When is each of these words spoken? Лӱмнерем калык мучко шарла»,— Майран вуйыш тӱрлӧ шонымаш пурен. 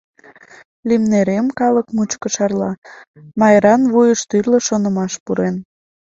Лӱмнерем 0.87 1.47
калык 1.59 1.87
мучко 1.95 2.27
шарла»,— 2.35 2.71
Майран 3.39 3.81
вуйыш 3.91 4.21
тӱрлӧ 4.29 4.59
шонымаш 4.67 5.13
пурен. 5.23 5.55